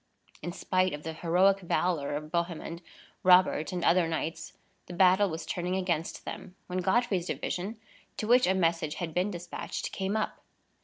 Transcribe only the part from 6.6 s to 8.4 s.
when Godfrey's division, to